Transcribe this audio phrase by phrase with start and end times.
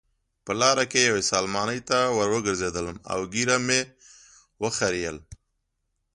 [0.45, 3.81] په لاره کې یوې سلمانۍ ته وروګرځېدم او ږیره مې
[4.63, 5.17] وخریل.